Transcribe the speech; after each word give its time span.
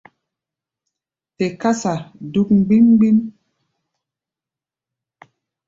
Te 1.37 1.45
kása 1.61 1.93
dúk 2.33 2.49
gbím-gbím. 2.65 3.17